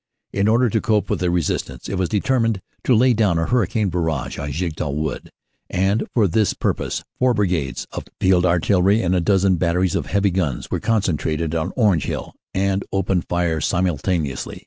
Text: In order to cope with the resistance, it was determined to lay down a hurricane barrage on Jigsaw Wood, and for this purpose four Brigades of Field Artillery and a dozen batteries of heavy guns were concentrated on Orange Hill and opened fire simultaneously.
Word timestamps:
In 0.33 0.47
order 0.47 0.67
to 0.67 0.81
cope 0.81 1.11
with 1.11 1.19
the 1.19 1.29
resistance, 1.29 1.87
it 1.87 1.93
was 1.93 2.09
determined 2.09 2.59
to 2.85 2.95
lay 2.95 3.13
down 3.13 3.37
a 3.37 3.45
hurricane 3.45 3.89
barrage 3.91 4.39
on 4.39 4.51
Jigsaw 4.51 4.89
Wood, 4.89 5.29
and 5.69 6.07
for 6.15 6.27
this 6.27 6.55
purpose 6.55 7.03
four 7.19 7.35
Brigades 7.35 7.85
of 7.91 8.05
Field 8.19 8.43
Artillery 8.43 9.03
and 9.03 9.13
a 9.13 9.21
dozen 9.21 9.57
batteries 9.57 9.93
of 9.93 10.07
heavy 10.07 10.31
guns 10.31 10.71
were 10.71 10.79
concentrated 10.79 11.53
on 11.53 11.71
Orange 11.75 12.05
Hill 12.05 12.33
and 12.51 12.83
opened 12.91 13.27
fire 13.29 13.61
simultaneously. 13.61 14.59